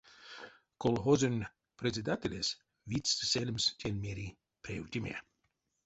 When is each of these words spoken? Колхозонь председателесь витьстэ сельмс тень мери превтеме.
Колхозонь 0.81 1.49
председателесь 1.79 2.57
витьстэ 2.89 3.23
сельмс 3.31 3.65
тень 3.79 4.01
мери 4.03 4.27
превтеме. 4.63 5.15